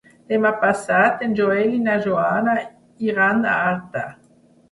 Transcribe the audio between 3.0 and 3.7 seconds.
iran a